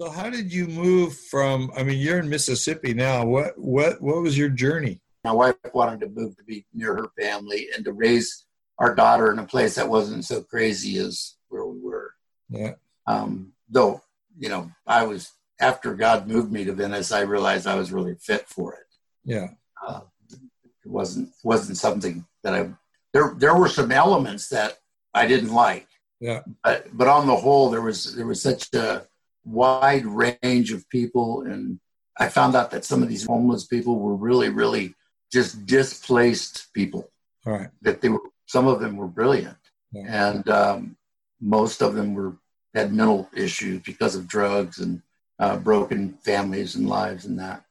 [0.00, 3.26] So how did you move from I mean you're in Mississippi now.
[3.26, 4.98] What what what was your journey?
[5.24, 8.46] My wife wanted to move to be near her family and to raise
[8.78, 12.14] our daughter in a place that wasn't so crazy as where we were.
[12.48, 12.72] Yeah.
[13.06, 14.00] Um, though,
[14.38, 18.14] you know, I was after God moved me to Venice, I realized I was really
[18.14, 18.86] fit for it.
[19.26, 19.48] Yeah.
[19.86, 22.70] Uh, it wasn't wasn't something that I
[23.12, 24.78] there there were some elements that
[25.12, 25.88] I didn't like.
[26.20, 26.40] Yeah.
[26.64, 29.06] But but on the whole there was there was such a
[29.44, 31.80] wide range of people and
[32.18, 34.94] I found out that some of these homeless people were really really
[35.32, 37.08] just displaced people.
[37.46, 37.68] All right.
[37.82, 39.56] That they were some of them were brilliant
[39.92, 40.32] Yeah.
[40.32, 40.96] and um,
[41.40, 42.36] most of them were
[42.74, 45.02] had mental issues because of drugs and
[45.38, 47.64] uh, broken families and lives and that.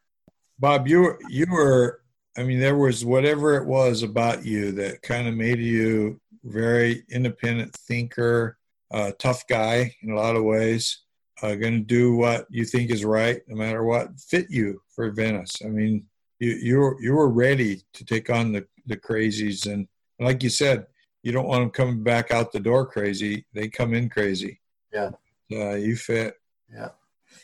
[0.57, 2.01] Bob, you were you were
[2.37, 7.03] I mean there was whatever it was about you that kind of made you very
[7.09, 8.57] independent thinker,
[8.91, 10.99] uh, tough guy in a lot of ways.
[11.41, 14.19] Uh, going to do what you think is right, no matter what.
[14.19, 15.55] Fit you for Venice.
[15.63, 16.05] I mean,
[16.39, 19.87] you you were you were ready to take on the the crazies, and
[20.19, 20.85] like you said,
[21.23, 23.45] you don't want them coming back out the door crazy.
[23.53, 24.59] They come in crazy.
[24.93, 25.11] Yeah.
[25.51, 26.35] Uh, you fit.
[26.73, 26.89] Yeah,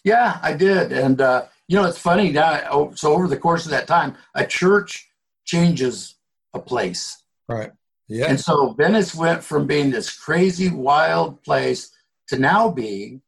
[0.04, 2.62] Yeah, I did, and uh, you know it's funny now.
[2.72, 5.10] oh, So over the course of that time, a church
[5.46, 6.16] changes
[6.54, 7.72] a place, Right.
[8.08, 8.28] Yeah.
[8.30, 11.92] and so Venice went from being this crazy, wild place
[12.30, 13.22] to now being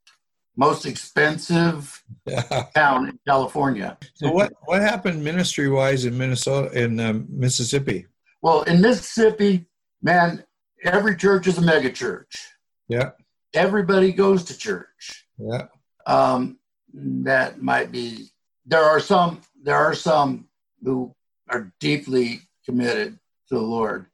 [0.58, 2.04] most expensive
[2.76, 3.98] town in California.
[4.16, 8.08] So what what happened ministry wise in Minnesota in um, Mississippi?
[8.42, 9.66] Well, in Mississippi,
[10.02, 10.44] man,
[10.84, 12.50] every church is a mega church.
[12.90, 13.12] Yeah,
[13.54, 15.26] Everybody goes to church.
[15.38, 15.68] yeah,
[16.06, 16.58] um,
[16.94, 18.30] that might be
[18.66, 20.48] there are some there are some
[20.84, 21.14] who
[21.50, 23.18] are deeply committed
[23.48, 24.06] to the lord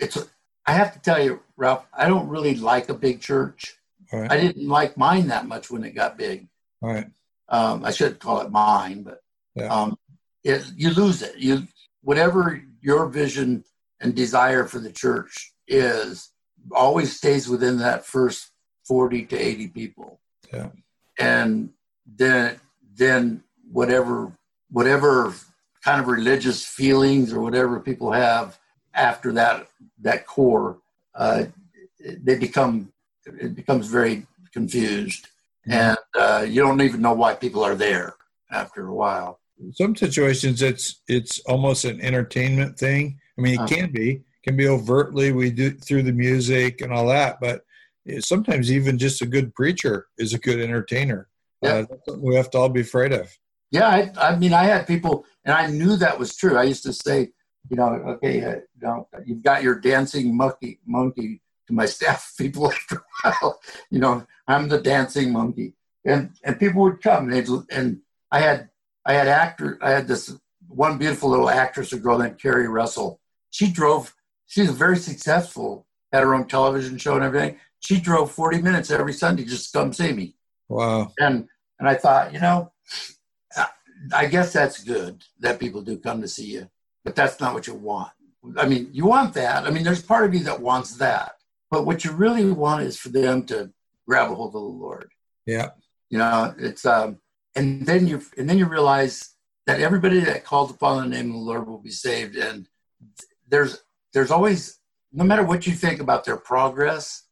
[0.00, 0.16] it's
[0.66, 3.76] i have to tell you ralph i don't really like a big church
[4.12, 6.48] all right, i didn't like mine that much when it got big.
[6.82, 7.06] All right,
[7.48, 9.20] um, i should call it mine but
[9.54, 9.66] Yeah.
[9.68, 9.96] um,
[10.44, 11.36] it, you lose it.
[11.36, 11.66] You
[12.02, 13.64] whatever your vision
[14.00, 16.30] and desire for the church is
[16.72, 18.50] always stays within that first
[18.86, 20.20] 40 to 80 people.
[20.52, 20.68] Yeah.
[21.18, 21.70] and
[22.06, 22.58] then
[22.96, 24.32] then whatever
[24.70, 25.32] whatever
[25.84, 28.58] kind of religious feelings or whatever people have
[28.94, 29.68] after that
[30.00, 30.78] that core
[31.14, 31.44] uh,
[32.24, 32.92] they become
[33.26, 35.28] it becomes very confused
[35.68, 38.14] and uh, you don't even know why people are there
[38.50, 39.40] after a while
[39.72, 43.18] Some situations it's it's almost an entertainment thing.
[43.36, 43.74] I mean, it Uh-huh.
[43.74, 47.60] can be can be overtly we do through the music and all that, but
[48.20, 51.28] sometimes even just a good preacher is a good entertainer.
[51.62, 51.70] Yeah.
[51.70, 53.26] Uh, that's something we have to all be afraid of.
[53.70, 55.14] Yeah, I, I mean, I had people,
[55.44, 56.56] and I knew that was true.
[56.56, 57.18] I used to say,
[57.70, 62.34] you know, okay, uh, you know, you've got your dancing monkey, monkey to my staff
[62.38, 63.60] people after a while.
[63.90, 65.72] You know, I'm the dancing monkey,
[66.04, 68.00] and and people would come, and, they'd, and
[68.30, 68.68] I had
[69.06, 70.32] I had actor, I had this
[70.68, 73.20] one beautiful little actress, a girl named Keri Russell.
[73.50, 74.14] She drove.
[74.46, 77.58] She's very successful, had her own television show and everything.
[77.78, 80.34] She drove 40 minutes every Sunday just to come see me
[80.68, 81.12] Wow.
[81.18, 81.48] and
[81.78, 82.72] and I thought, you know,
[84.12, 86.68] I guess that's good that people do come to see you,
[87.04, 88.10] but that's not what you want.
[88.56, 89.66] I mean, you want that.
[89.66, 91.36] I mean, there's part of you that wants that,
[91.70, 93.70] but what you really want is for them to
[94.08, 95.10] grab a hold of the Lord.
[95.46, 95.70] Yeah.
[96.08, 97.18] You know, it's um,
[97.54, 99.34] and then you and then you realize
[99.66, 102.66] that everybody that calls upon the name of the Lord will be saved, and
[103.48, 103.82] there's
[104.12, 104.78] there's always
[105.12, 107.22] no matter what you think about their progress,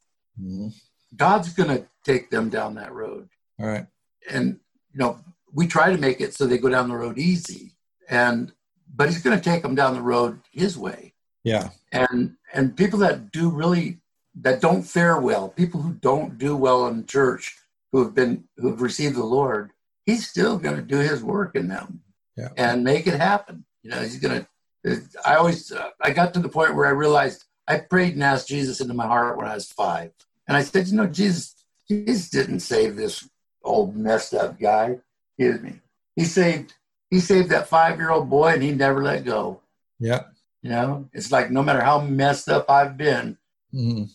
[0.41, 0.73] Mhm.
[1.17, 3.29] God's going to take them down that road
[3.59, 3.87] All right.
[4.31, 4.61] and
[4.93, 5.19] you know
[5.53, 7.75] we try to make it so they go down the road easy
[8.09, 8.53] and
[8.95, 11.15] but he's going to take them down the road his way
[11.45, 11.71] Yeah.
[11.93, 14.01] and and people that do really
[14.43, 17.57] that don't fare well people who don't do well in church
[17.93, 19.71] who have been who have received the lord
[20.07, 22.01] he's still going to do his work in them
[22.37, 22.49] Yeah.
[22.57, 24.47] and make it happen you know he's going
[24.85, 28.23] to i always uh, i got to the point where i realized i prayed and
[28.23, 30.13] asked jesus into my heart when i was five
[30.47, 33.29] and i said you know jesus jesus didn't save this
[33.65, 34.97] old messed up guy
[35.37, 35.81] excuse me
[36.17, 36.75] he saved
[37.11, 39.61] he saved that five year old boy and he never let go
[39.99, 40.23] Yeah.
[40.63, 43.37] you know it's like no matter how messed up i've been
[43.75, 44.09] Mhm.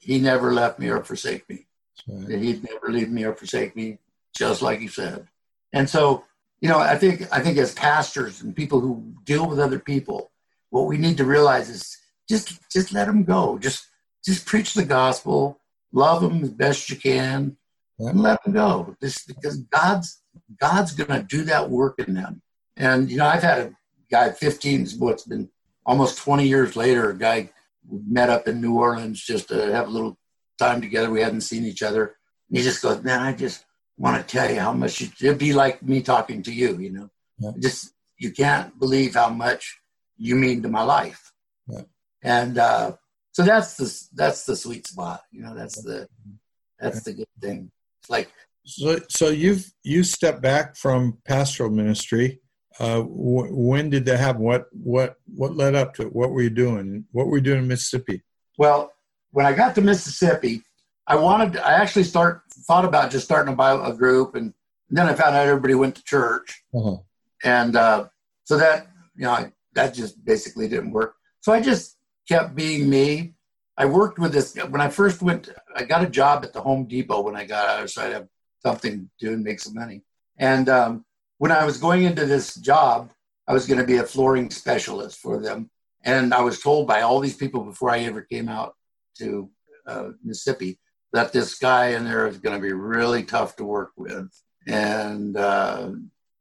[0.00, 1.66] He never left me or forsake me.
[2.06, 2.38] Right.
[2.38, 3.98] He'd never leave me or forsake me,
[4.36, 5.28] just like he said.
[5.72, 6.24] And so,
[6.60, 10.30] you know, I think I think as pastors and people who deal with other people,
[10.70, 11.96] what we need to realize is
[12.28, 13.58] just just let them go.
[13.58, 13.86] Just
[14.24, 15.60] just preach the gospel,
[15.92, 17.56] love them as best you can,
[17.98, 18.10] Yeah.
[18.10, 18.96] and let them go.
[19.00, 20.22] This because God's
[20.60, 22.42] God's gonna do that work in them.
[22.76, 23.74] And you know, I've had a
[24.10, 25.50] guy 15, what's been
[25.84, 27.50] almost 20 years later, a guy
[27.90, 30.18] met up in New Orleans just to have a little
[30.58, 31.10] time together.
[31.10, 32.16] We hadn't seen each other.
[32.48, 33.64] And he just goes, Man, I just
[33.96, 36.90] want to tell you how much you, it'd be like me talking to you, you
[36.90, 37.10] know.
[37.38, 37.52] Yeah.
[37.58, 39.78] Just you can't believe how much
[40.16, 41.32] you mean to my life.
[41.68, 41.82] Yeah.
[42.22, 42.92] And uh,
[43.32, 45.54] so that's the that's the sweet spot, you know.
[45.54, 46.08] That's the
[46.78, 47.70] that's the good thing.
[48.00, 48.30] It's like
[48.64, 52.40] So, so you've you stepped back from pastoral ministry.
[52.78, 54.42] Uh, wh- when did that happen?
[54.42, 56.14] What what what led up to it?
[56.14, 57.04] What were you doing?
[57.12, 58.22] What were you doing in Mississippi?
[58.56, 58.92] Well,
[59.32, 60.62] when I got to Mississippi,
[61.06, 61.56] I wanted.
[61.58, 64.54] I actually start thought about just starting a Bible group, and
[64.90, 66.98] then I found out everybody went to church, Uh-huh.
[67.44, 68.06] and uh,
[68.44, 68.86] so that
[69.16, 71.14] you know I, that just basically didn't work.
[71.40, 71.96] So I just
[72.28, 73.34] kept being me.
[73.76, 75.50] I worked with this when I first went.
[75.74, 78.28] I got a job at the Home Depot when I got out, so I'd have
[78.62, 80.02] something to do and make some money.
[80.36, 81.04] And um,
[81.38, 83.10] when I was going into this job,
[83.46, 85.70] I was going to be a flooring specialist for them.
[86.04, 88.74] And I was told by all these people before I ever came out
[89.18, 89.50] to
[89.86, 90.78] uh, Mississippi
[91.12, 94.28] that this guy in there is going to be really tough to work with,
[94.66, 95.90] and uh,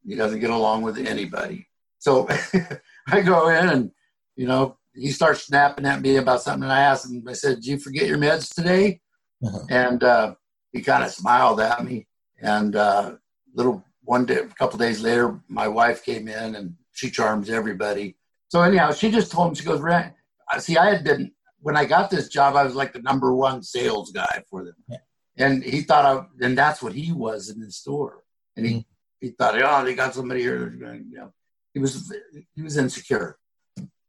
[0.06, 1.68] he doesn't get along with anybody.
[2.00, 2.28] So
[3.08, 3.92] I go in, and
[4.36, 7.24] you know, he starts snapping at me about something, and I asked him.
[7.28, 9.00] I said, "Did you forget your meds today?"
[9.44, 9.60] Uh-huh.
[9.70, 10.36] And uh,
[10.72, 12.08] he kind of smiled at me.
[12.42, 13.16] And uh,
[13.56, 18.16] little one day, a couple days later, my wife came in, and she charms everybody.
[18.48, 20.14] So anyhow, she just told him, she goes, "Ran-
[20.50, 23.34] I see, I had been when I got this job, I was like the number
[23.34, 24.76] one sales guy for them.
[24.88, 24.98] Yeah.
[25.38, 28.24] And he thought, I, and that's what he was in the store.
[28.56, 28.86] And he,
[29.20, 30.60] he thought, oh, they got somebody here.
[30.60, 31.34] that's gonna," You know,
[31.74, 32.14] he was
[32.56, 33.38] he was insecure.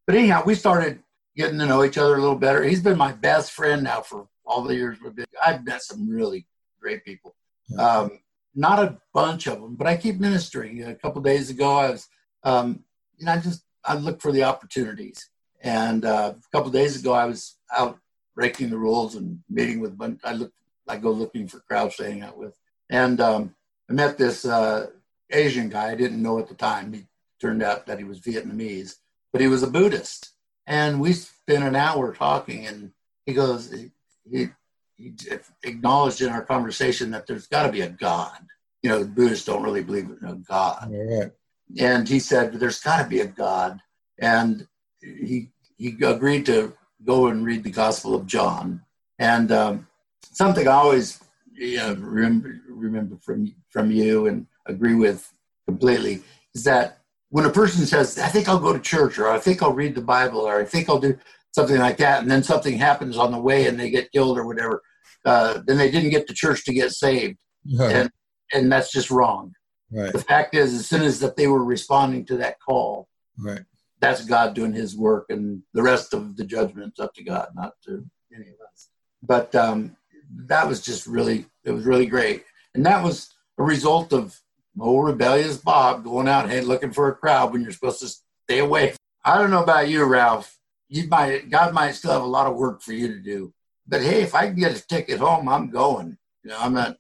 [0.06, 1.00] But anyhow, we started
[1.36, 2.62] getting to know each other a little better.
[2.62, 5.26] He's been my best friend now for all the years we've been.
[5.44, 6.46] I've met some really
[6.80, 7.34] great people.
[7.68, 7.82] Yeah.
[7.82, 8.20] Um,
[8.58, 10.82] not a bunch of them, but I keep ministering.
[10.82, 12.08] A couple days ago, I was,
[12.43, 12.82] um,
[13.16, 15.31] you know, I just I look for the opportunities.
[15.62, 17.99] And uh, a couple days ago, I was out
[18.34, 19.96] breaking the rules and meeting with.
[19.96, 20.52] bunch- I look,
[20.88, 22.55] I go looking for crowds to hang out with,
[22.90, 23.55] and um,
[23.88, 24.88] I met this uh,
[25.31, 25.90] Asian guy.
[25.93, 26.93] I didn't know at the time.
[26.93, 27.05] He
[27.40, 28.96] turned out that he was Vietnamese,
[29.32, 30.32] but he was a Buddhist.
[30.66, 32.90] And we spent an hour talking, and
[33.25, 33.90] he goes, he,
[34.31, 34.49] he
[35.62, 38.38] acknowledged in our conversation that there's got to be a God.
[38.82, 41.32] You know, Buddhists don't really believe in a God right.
[41.78, 43.80] and he said there's got to be a god
[44.18, 44.66] and
[45.00, 46.72] he he agreed to
[47.04, 48.80] go and read the gospel of john
[49.18, 49.86] and um,
[50.20, 51.20] something i always
[51.52, 55.32] you know, remember, remember from from you and agree with
[55.66, 56.22] completely
[56.54, 56.98] is that
[57.30, 59.94] when a person says i think i'll go to church or i think i'll read
[59.94, 61.16] the bible or i think i'll do
[61.52, 64.46] something like that and then something happens on the way and they get killed or
[64.46, 64.82] whatever
[65.25, 67.38] uh, then they didn't get to church to get saved
[67.79, 67.94] Right.
[67.97, 68.11] and
[68.55, 69.53] and that's just wrong
[69.91, 70.12] Right.
[70.12, 73.62] the fact is, as soon as that they were responding to that call, Right.
[74.00, 77.73] that's God doing His work, and the rest of the judgment's up to God, not
[77.87, 78.05] to
[78.35, 78.91] any of us.
[79.23, 79.96] But um,
[80.46, 82.44] that was just really, it was really great,
[82.75, 84.39] and that was a result of
[84.79, 88.08] old rebellious Bob going out and looking for a crowd when you're supposed to
[88.44, 88.94] stay away.
[89.25, 90.56] I don't know about you, Ralph.
[90.91, 93.53] You might, God might still have a lot of work for you to do,
[93.88, 96.16] but hey, if I can get a ticket home, I'm going.
[96.44, 96.96] You know, I'm not.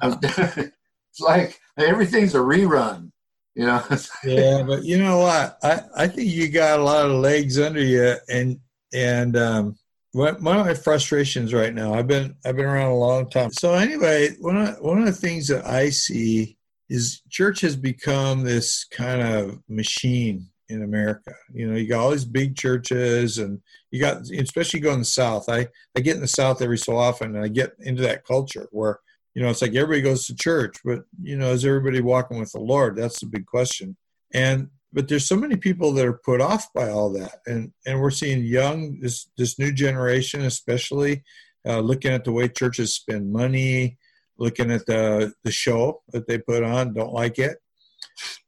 [0.00, 3.12] I'm, it's like everything's a rerun.
[3.54, 3.84] You know,
[4.24, 5.58] yeah, but you know what?
[5.62, 8.58] I, I think you got a lot of legs under you, and
[8.92, 9.76] and um,
[10.12, 11.94] one of my frustrations right now.
[11.94, 13.52] I've been I've been around a long time.
[13.52, 16.56] So anyway, one of one of the things that I see
[16.88, 21.34] is church has become this kind of machine in America.
[21.52, 23.60] You know, you got all these big churches, and
[23.90, 25.48] you got especially going in the South.
[25.48, 28.68] I I get in the South every so often, and I get into that culture
[28.70, 29.00] where
[29.34, 32.50] you know it's like everybody goes to church but you know is everybody walking with
[32.52, 33.96] the lord that's the big question
[34.34, 38.00] and but there's so many people that are put off by all that and and
[38.00, 41.22] we're seeing young this this new generation especially
[41.66, 43.96] uh, looking at the way churches spend money
[44.38, 47.58] looking at the the show that they put on don't like it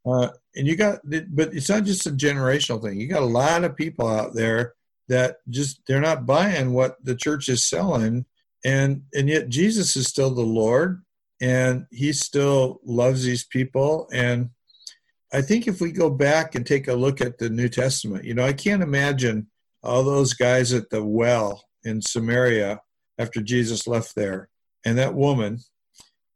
[0.07, 3.01] uh, and you got but it's not just a generational thing.
[3.01, 4.75] You got a lot of people out there
[5.09, 8.27] that just they're not buying what the church is selling.
[8.65, 11.03] And and yet jesus is still the lord
[11.41, 14.09] and he still loves these people.
[14.13, 14.51] And
[15.33, 18.35] i think if we go back and take a look at the new testament you
[18.35, 19.49] know i can't imagine
[19.83, 22.81] all those guys at the well in samaria
[23.19, 24.49] after Jesus left there,
[24.85, 25.61] and that woman,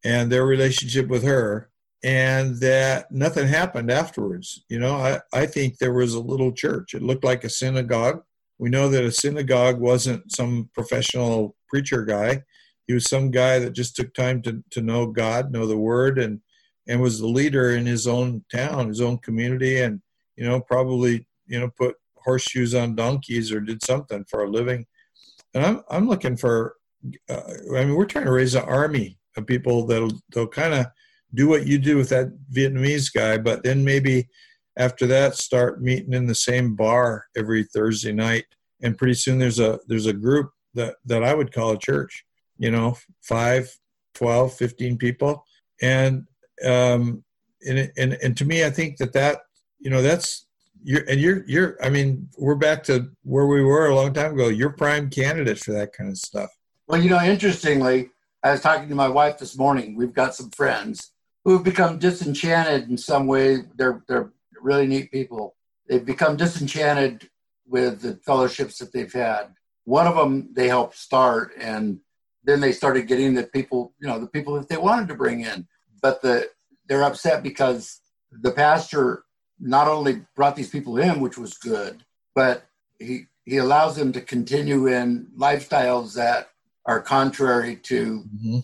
[0.04, 1.70] and their relationship with her,
[2.06, 4.62] and that nothing happened afterwards.
[4.68, 6.94] You know, I, I think there was a little church.
[6.94, 8.22] It looked like a synagogue.
[8.58, 12.44] We know that a synagogue wasn't some professional preacher guy.
[12.86, 16.20] He was some guy that just took time to, to know God, know the word,
[16.20, 16.40] and
[16.86, 20.00] and was the leader in his own town, his own community, and
[20.36, 24.86] you know, probably, you know, put horseshoes on donkeys or did something for a living.
[25.54, 26.76] And I'm I'm looking for
[27.28, 27.40] uh,
[27.74, 30.86] I mean, we're trying to raise an army of people that'll they'll kind of
[31.34, 34.28] do what you do with that Vietnamese guy, but then maybe
[34.76, 38.44] after that start meeting in the same bar every Thursday night.
[38.82, 42.24] And pretty soon there's a there's a group that, that I would call a church,
[42.58, 43.70] you know, 5,
[44.14, 45.44] 12, 15 people.
[45.80, 46.24] And
[46.64, 47.24] um
[47.66, 49.40] and and and to me I think that that
[49.78, 50.46] you know that's
[50.82, 54.32] you're and you're you're I mean we're back to where we were a long time
[54.32, 54.48] ago.
[54.48, 56.50] You're prime candidate for that kind of stuff.
[56.86, 58.10] Well, you know, interestingly,
[58.42, 59.96] I was talking to my wife this morning.
[59.96, 61.12] We've got some friends
[61.46, 63.58] who have become disenchanted in some way.
[63.76, 65.54] They're they're really neat people.
[65.88, 67.30] They've become disenchanted
[67.68, 69.54] with the fellowships that they've had.
[69.84, 72.00] One of them they helped start, and
[72.42, 75.42] then they started getting the people, you know, the people that they wanted to bring
[75.42, 75.68] in.
[76.02, 76.50] But the
[76.88, 78.00] they're upset because
[78.32, 79.22] the pastor
[79.60, 82.66] not only brought these people in, which was good, but
[82.98, 86.50] he he allows them to continue in lifestyles that
[86.86, 88.58] are contrary to mm-hmm.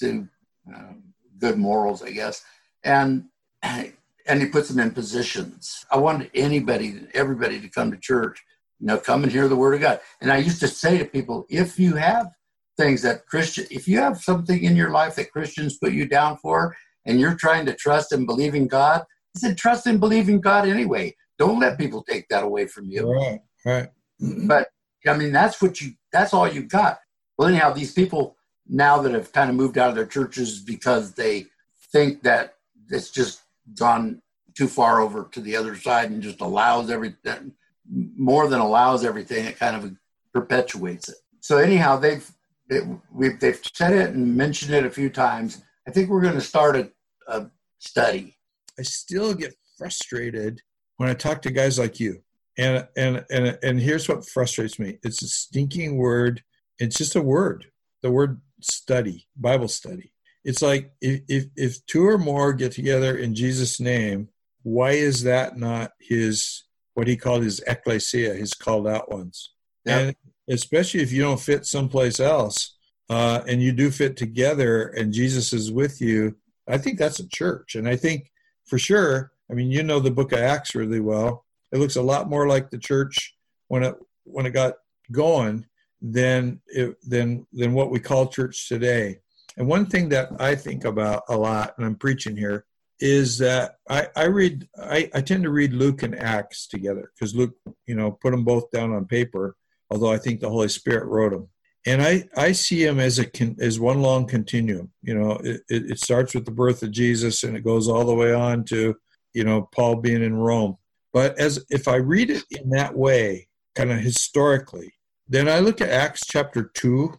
[0.00, 0.28] to
[0.74, 1.05] um,
[1.38, 2.42] good morals, I guess.
[2.84, 3.26] And
[3.62, 5.84] and he puts them in positions.
[5.90, 8.42] I wanted anybody, everybody to come to church.
[8.80, 10.00] You know, come and hear the word of God.
[10.20, 12.30] And I used to say to people, if you have
[12.76, 16.36] things that Christian, if you have something in your life that Christians put you down
[16.38, 16.76] for,
[17.06, 19.02] and you're trying to trust and believe in God,
[19.36, 21.14] I said, trust and believe in God anyway.
[21.38, 23.10] Don't let people take that away from you.
[23.10, 23.88] Right, right.
[24.20, 24.68] But
[25.06, 26.98] I mean, that's what you, that's all you got.
[27.38, 28.35] Well, anyhow, these people
[28.68, 31.46] now that have kind of moved out of their churches because they
[31.92, 32.54] think that
[32.90, 33.42] it's just
[33.78, 34.20] gone
[34.54, 37.52] too far over to the other side and just allows everything
[37.88, 39.92] more than allows everything it kind of
[40.32, 41.16] perpetuates it.
[41.40, 42.28] So anyhow they've
[42.68, 42.80] they,
[43.12, 45.62] we've they've said it and mentioned it a few times.
[45.86, 46.90] I think we're going to start a,
[47.28, 48.36] a study.
[48.78, 50.60] I still get frustrated
[50.96, 52.22] when i talk to guys like you.
[52.58, 54.98] And and and and here's what frustrates me.
[55.02, 56.42] It's a stinking word.
[56.78, 57.66] It's just a word.
[58.02, 60.12] The word study, Bible study.
[60.44, 64.28] It's like if, if, if two or more get together in Jesus' name,
[64.62, 69.52] why is that not his, what he called his ecclesia, his called out ones?
[69.84, 70.00] Yep.
[70.00, 70.16] And
[70.48, 72.76] especially if you don't fit someplace else
[73.10, 76.36] uh, and you do fit together and Jesus is with you,
[76.68, 77.74] I think that's a church.
[77.74, 78.30] And I think
[78.66, 81.44] for sure, I mean, you know the book of Acts really well.
[81.72, 83.36] It looks a lot more like the church
[83.68, 83.94] when it
[84.24, 84.74] when it got
[85.12, 85.66] going
[86.00, 86.60] than
[87.06, 89.20] than than what we call church today.
[89.56, 92.66] And one thing that I think about a lot, and I'm preaching here,
[93.00, 97.34] is that I, I read I, I tend to read Luke and Acts together because
[97.34, 97.54] Luke,
[97.86, 99.56] you know, put them both down on paper.
[99.90, 101.48] Although I think the Holy Spirit wrote them,
[101.86, 103.26] and I I see them as a
[103.60, 104.90] as one long continuum.
[105.02, 108.14] You know, it, it starts with the birth of Jesus and it goes all the
[108.14, 108.96] way on to
[109.32, 110.76] you know Paul being in Rome.
[111.12, 114.92] But as if I read it in that way, kind of historically,
[115.28, 117.12] then I look at Acts chapter 2,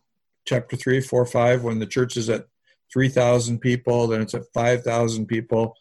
[0.45, 2.45] chapter 3, 4, 5, when the church is at
[2.93, 5.75] 3,000 people, then it's at 5,000 people.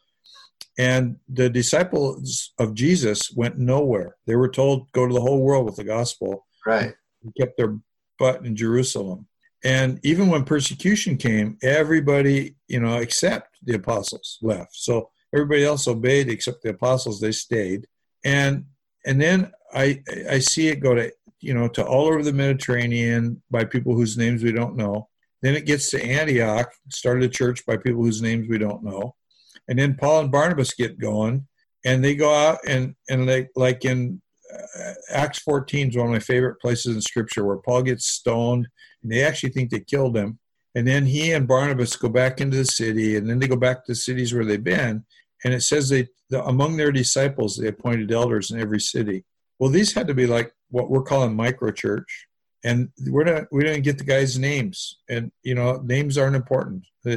[0.78, 4.16] And the disciples of Jesus went nowhere.
[4.26, 6.47] They were told, go to the whole world with the gospel.
[6.66, 6.95] Right.
[7.23, 7.78] They kept their
[8.18, 9.26] butt in Jerusalem.
[9.64, 14.75] And even when persecution came, everybody, you know, except the apostles left.
[14.75, 17.87] So everybody else obeyed except the apostles, they stayed.
[18.25, 18.66] And
[19.04, 23.43] and then I I see it go to you know, to all over the Mediterranean
[23.50, 25.09] by people whose names we don't know.
[25.43, 29.14] Then it gets to Antioch, started a church by people whose names we don't know.
[29.69, 31.47] And then Paul and Barnabas get going,
[31.85, 34.21] and they go out and and they like in
[34.52, 38.69] uh, Acts 14 is one of my favorite places in Scripture where Paul gets stoned,
[39.02, 40.38] and they actually think they killed him.
[40.75, 43.85] And then he and Barnabas go back into the city, and then they go back
[43.85, 45.05] to the cities where they've been.
[45.45, 49.25] And it says they the, among their disciples they appointed elders in every city.
[49.59, 52.26] Well, these had to be like what we're calling micro church,
[52.64, 56.85] and we're not we don't get the guys' names, and you know names aren't important.
[57.06, 57.16] Uh,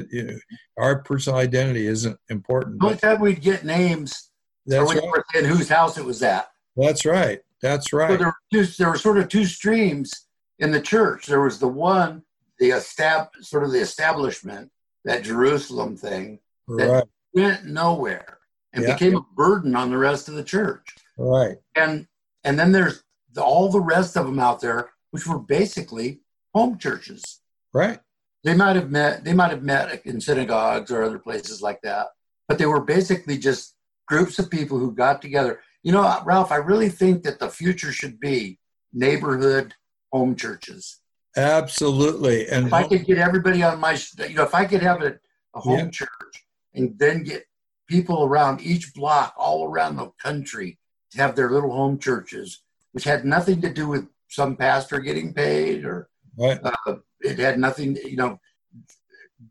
[0.78, 2.84] our personal identity isn't important.
[2.84, 4.30] Only time we'd get names.
[4.66, 5.24] That's right.
[5.36, 6.50] And whose house it was at.
[6.76, 7.40] That's right.
[7.62, 8.12] That's right.
[8.12, 10.28] So there, were two, there were sort of two streams
[10.60, 11.26] in the church.
[11.26, 12.24] There was the one,
[12.60, 14.72] the estab- sort of the establishment,
[15.06, 17.04] that Jerusalem thing that right.
[17.34, 18.40] went nowhere
[18.74, 18.94] and yeah.
[18.94, 20.96] became a burden on the rest of the church.
[21.18, 21.58] Right.
[21.76, 22.08] And
[22.44, 26.22] and then there's the, all the rest of them out there, which were basically
[26.54, 27.42] home churches.
[27.74, 28.00] Right.
[28.44, 29.24] They might have met.
[29.24, 32.08] They might have met in synagogues or other places like that,
[32.48, 33.76] but they were basically just
[34.08, 35.62] groups of people who got together.
[35.84, 38.60] You know, Ralph, I really think that the future should be
[38.94, 39.74] neighborhood
[40.12, 41.00] home churches.
[41.38, 42.48] Absolutely.
[42.50, 45.20] And if I could get everybody on my, you know, if I could have a,
[45.54, 45.90] a home yeah.
[45.90, 47.44] church and then get
[47.88, 50.80] people around each block, all around the country,
[51.12, 55.34] to have their little home churches, which had nothing to do with some pastor getting
[55.34, 56.60] paid or right.
[56.64, 58.40] uh, it had nothing, you know,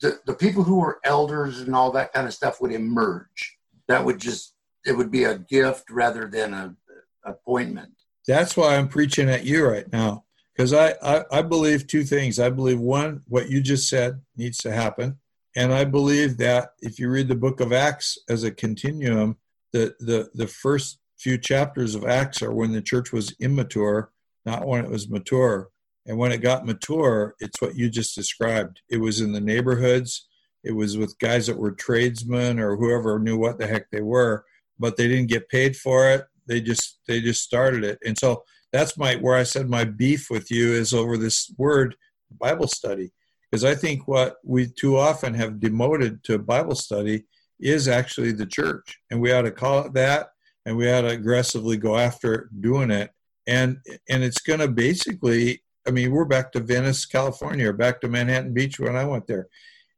[0.01, 3.57] the, the people who were elders and all that kind of stuff would emerge.
[3.89, 4.55] That would just,
[4.85, 6.77] it would be a gift rather than a,
[7.25, 7.93] a appointment.
[8.27, 10.25] That's why I'm preaching at you right now
[10.59, 12.41] because I, I, I believe two things.
[12.41, 15.19] I believe one, what you just said needs to happen,
[15.57, 19.37] and I believe that if you read the book of Acts as a continuum,
[19.73, 24.11] the the the first few chapters of Acts are when the church was immature,
[24.47, 25.69] not when it was mature.
[26.07, 28.81] And when it got mature, it's what you just described.
[28.89, 30.27] It was in the neighborhoods.
[30.65, 34.45] It was with guys that were tradesmen or whoever knew what the heck they were,
[34.79, 36.27] but they didn't get paid for it.
[36.47, 37.99] They just they just started it.
[38.05, 41.95] And so that's my where I said my beef with you is over this word
[42.31, 43.13] Bible study
[43.51, 47.25] because I think what we too often have demoted to Bible study
[47.61, 50.29] is actually the church, and we ought to call it that,
[50.69, 53.11] and we ought to aggressively go after doing it,
[53.47, 53.79] and
[54.11, 58.09] and it's going to basically, I mean, we're back to Venice, California, or back to
[58.09, 59.49] Manhattan Beach when I went there.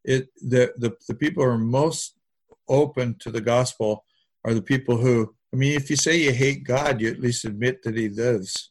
[0.04, 2.14] It the the the people who are most
[2.68, 4.04] open to the gospel
[4.44, 7.44] are the people who I mean, if you say you hate God, you at least
[7.44, 8.70] admit that He lives.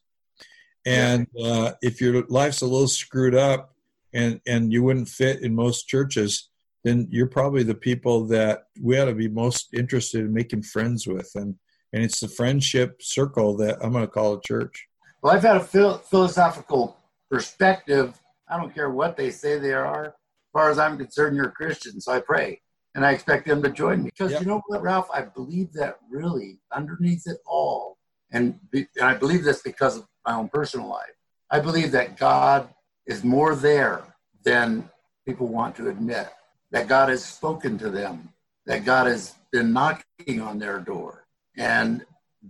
[0.86, 3.74] And uh, if your life's a little screwed up
[4.14, 6.48] and, and you wouldn't fit in most churches,
[6.82, 11.06] then you're probably the people that we ought to be most interested in making friends
[11.06, 11.30] with.
[11.34, 11.56] And,
[11.92, 14.86] and it's the friendship circle that I'm going to call a church.
[15.22, 16.96] Well, I've had a phil- philosophical
[17.30, 18.18] perspective.
[18.48, 20.06] I don't care what they say they are.
[20.06, 22.60] As far as I'm concerned, you're a Christian, so I pray
[22.94, 24.10] and I expect them to join me.
[24.10, 24.40] Because yep.
[24.40, 27.98] you know what, Ralph, I believe that really underneath it all,
[28.32, 31.14] and, be, and I believe this because of my own personal life.
[31.50, 32.68] I believe that God
[33.06, 34.02] is more there
[34.44, 34.88] than
[35.26, 36.28] people want to admit.
[36.70, 38.28] That God has spoken to them.
[38.66, 42.04] That God has been knocking on their door, and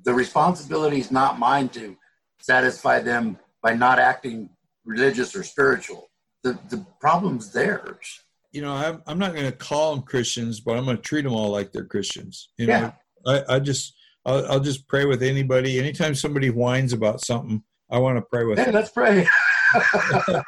[0.04, 1.96] the responsibility is not mine to
[2.40, 4.48] satisfy them by not acting
[4.84, 6.10] religious or spiritual.
[6.42, 10.76] The the problem's theirs you know, I'm, I'm not going to call them Christians, but
[10.76, 12.50] I'm going to treat them all like they're Christians.
[12.58, 12.92] You know,
[13.26, 13.42] yeah.
[13.48, 15.78] I, I just, I'll, I'll, just pray with anybody.
[15.78, 18.74] Anytime somebody whines about something, I want to pray with hey, them.
[18.74, 19.26] let's pray.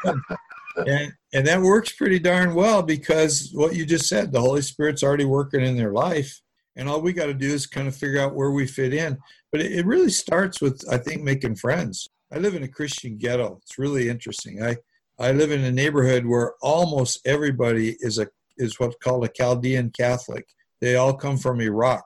[0.87, 5.03] and, and that works pretty darn well because what you just said, the Holy Spirit's
[5.03, 6.41] already working in their life.
[6.77, 9.19] And all we got to do is kind of figure out where we fit in.
[9.51, 12.09] But it, it really starts with, I think, making friends.
[12.33, 13.59] I live in a Christian ghetto.
[13.63, 14.63] It's really interesting.
[14.63, 14.77] I,
[15.19, 18.27] I live in a neighborhood where almost everybody is a
[18.59, 20.47] is what's called a Chaldean Catholic.
[20.81, 22.05] They all come from Iraq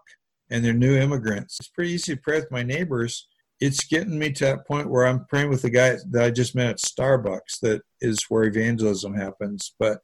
[0.51, 1.59] and they're new immigrants.
[1.61, 3.27] It's pretty easy to pray with my neighbors.
[3.61, 6.55] It's getting me to that point where I'm praying with the guy that I just
[6.55, 7.61] met at Starbucks.
[7.63, 9.75] That is where evangelism happens.
[9.79, 10.01] But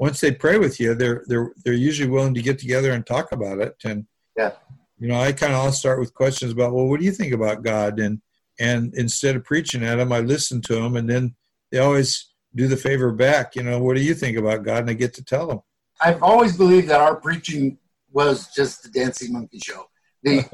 [0.00, 3.32] once they pray with you, they're they're they're usually willing to get together and talk
[3.32, 3.76] about it.
[3.84, 4.52] And yeah,
[4.98, 7.34] you know, I kind of all start with questions about, well, what do you think
[7.34, 8.00] about God?
[8.00, 8.22] And
[8.58, 11.36] and instead of preaching at them, I listen to them, and then
[11.70, 13.54] they always do the favor back.
[13.54, 14.78] You know, what do you think about God?
[14.78, 15.60] And I get to tell them.
[16.00, 17.76] I've always believed that our preaching
[18.10, 19.86] was just the dancing monkey show.
[20.22, 20.48] The,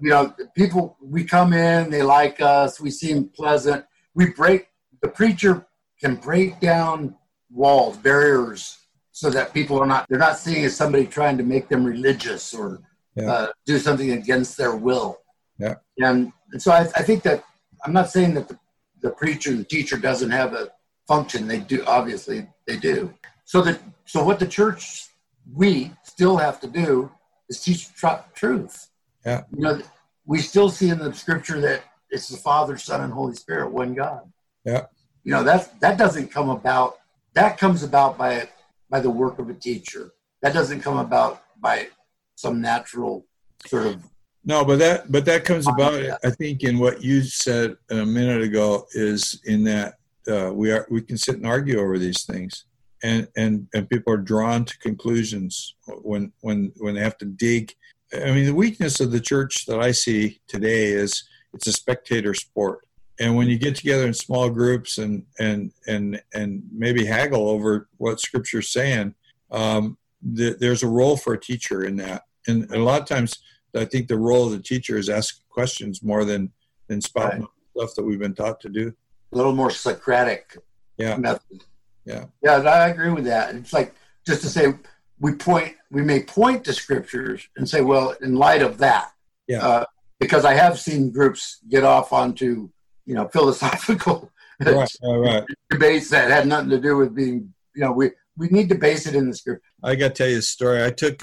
[0.00, 3.84] you know, people we come in, they like us, we seem pleasant.
[4.14, 4.68] We break
[5.00, 5.66] the preacher
[6.00, 7.16] can break down
[7.50, 8.78] walls, barriers,
[9.22, 12.52] so that people are not they're not seeing as somebody trying to make them religious
[12.52, 12.80] or
[13.14, 13.30] yeah.
[13.32, 15.20] uh, do something against their will.
[15.58, 17.44] Yeah, and, and so I, I think that
[17.84, 18.58] I'm not saying that the,
[19.00, 20.72] the preacher, the teacher doesn't have a
[21.06, 21.46] function.
[21.46, 23.14] They do, obviously, they do.
[23.44, 25.06] So that so what the church
[25.54, 27.08] we still have to do
[27.48, 28.88] is teach tr- truth.
[29.24, 29.42] Yeah.
[29.54, 29.82] You know,
[30.26, 33.94] we still see in the scripture that it's the Father, Son, and Holy Spirit, one
[33.94, 34.22] God.
[34.64, 34.86] Yeah.
[35.22, 36.98] You know that that doesn't come about.
[37.34, 38.48] That comes about by
[38.92, 40.12] by the work of a teacher.
[40.42, 41.88] That doesn't come about by
[42.36, 43.26] some natural
[43.66, 44.04] sort of
[44.44, 45.94] no, but that but that comes about.
[46.24, 49.94] I think in what you said a minute ago is in that
[50.28, 52.64] uh, we are we can sit and argue over these things,
[53.04, 57.72] and and and people are drawn to conclusions when when when they have to dig.
[58.12, 61.22] I mean, the weakness of the church that I see today is
[61.54, 62.80] it's a spectator sport,
[63.20, 67.88] and when you get together in small groups and and and and maybe haggle over
[67.98, 69.14] what Scripture's saying,
[69.50, 69.96] um,
[70.36, 73.38] th- there's a role for a teacher in that, and, a lot of times
[73.76, 76.52] I think the role of the teacher is ask questions more than
[76.88, 77.48] than spouting right.
[77.76, 78.94] stuff that we've been taught to do
[79.32, 80.56] a little more Socratic
[80.98, 81.16] Yeah.
[81.16, 81.64] method.
[82.04, 82.26] Yeah.
[82.42, 83.54] Yeah, I agree with that.
[83.54, 83.94] It's like
[84.26, 84.74] just to say
[85.18, 89.12] we point, we may point to scriptures and say, well, in light of that,
[89.46, 89.66] Yeah.
[89.66, 89.84] uh,
[90.20, 92.70] because I have seen groups get off onto
[93.06, 94.32] you know philosophical
[94.66, 95.44] Right, right, right.
[95.70, 99.06] debates that had nothing to do with being, you know, we we need to base
[99.06, 99.64] it in the script.
[99.82, 100.82] I got to tell you a story.
[100.84, 101.22] I took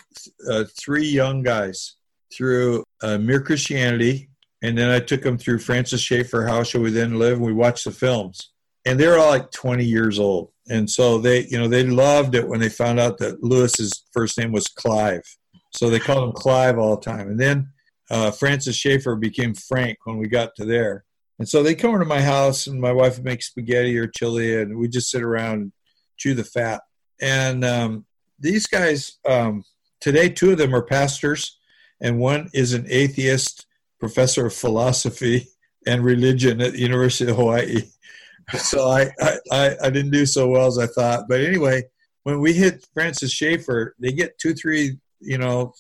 [0.49, 1.95] uh, three young guys
[2.31, 4.29] through uh, Mere Christianity,
[4.61, 7.37] and then I took them through Francis Schaeffer, How Shall We Then Live?
[7.37, 8.51] And we watched the films.
[8.85, 10.51] And they were all like 20 years old.
[10.69, 14.37] And so they, you know, they loved it when they found out that Lewis's first
[14.37, 15.23] name was Clive.
[15.71, 17.27] So they called him Clive all the time.
[17.29, 17.71] And then
[18.11, 21.05] uh, Francis Schaeffer became Frank when we got to there.
[21.39, 24.07] And so they come over to my house, and my wife would make spaghetti or
[24.07, 25.71] chili, and we just sit around and
[26.17, 26.81] chew the fat.
[27.21, 28.05] And um,
[28.39, 29.63] these guys, um,
[30.01, 31.57] today, two of them are pastors,
[32.01, 33.65] and one is an atheist
[33.99, 35.47] professor of philosophy
[35.87, 37.83] and religion at the University of Hawaii.
[38.57, 39.11] So I,
[39.51, 41.25] I, I didn't do so well as I thought.
[41.29, 41.83] But anyway,
[42.23, 45.75] when we hit Francis Schaeffer, they get two, three, you know,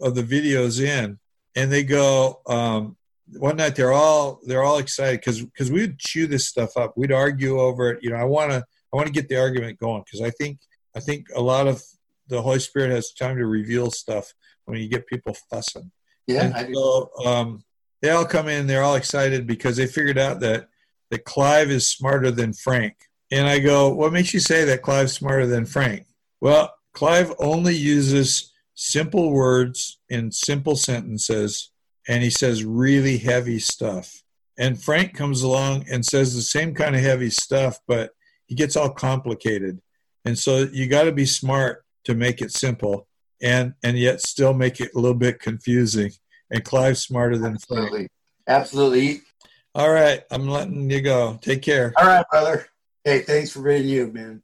[0.00, 1.16] of the videos in,
[1.54, 2.40] and they go.
[2.48, 2.96] Um,
[3.36, 6.94] one night they're all they're all excited because because we would chew this stuff up.
[6.96, 8.02] We'd argue over it.
[8.02, 8.58] You know, I want to
[8.92, 10.58] I want to get the argument going because I think
[10.96, 11.82] I think a lot of
[12.28, 14.32] the Holy Spirit has time to reveal stuff
[14.66, 15.90] when you get people fussing.
[16.26, 16.74] Yeah, I And do.
[16.74, 17.64] so um,
[18.02, 20.68] they all come in, they're all excited because they figured out that,
[21.10, 22.96] that Clive is smarter than Frank.
[23.30, 26.06] And I go, What makes you say that Clive's smarter than Frank?
[26.40, 31.70] Well, Clive only uses simple words in simple sentences,
[32.08, 34.22] and he says really heavy stuff.
[34.58, 38.10] And Frank comes along and says the same kind of heavy stuff, but
[38.46, 39.80] he gets all complicated.
[40.24, 43.06] And so you got to be smart to make it simple
[43.40, 46.10] and and yet still make it a little bit confusing.
[46.50, 47.82] And Clive's smarter than Frank.
[47.82, 48.08] Absolutely.
[48.48, 49.20] Absolutely.
[49.74, 51.38] All right, I'm letting you go.
[51.40, 51.92] Take care.
[51.96, 52.66] All right, brother.
[53.04, 54.42] Hey, thanks for being you, man.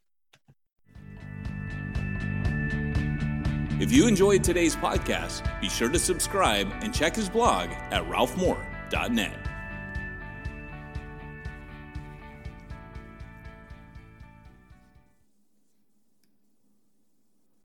[3.81, 9.54] If you enjoyed today's podcast, be sure to subscribe and check his blog at ralphmoore.net.